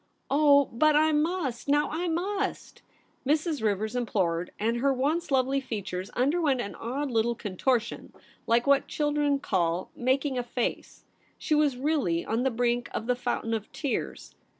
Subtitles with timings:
[0.31, 2.81] 'Oh, but I mus^ now— I must!''
[3.23, 3.61] Mrs.
[3.61, 8.11] Rivers implored, and her once lovely features underwent an odd little contortion
[8.47, 11.05] like what children call' making a face.'
[11.37, 14.33] She was really on the brink of the fountain of tears.